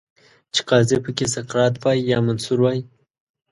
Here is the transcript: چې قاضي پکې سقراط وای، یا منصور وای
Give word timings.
چې 0.53 0.61
قاضي 0.69 0.97
پکې 1.03 1.25
سقراط 1.35 1.73
وای، 1.81 1.97
یا 2.11 2.17
منصور 2.27 2.59
وای 2.61 2.79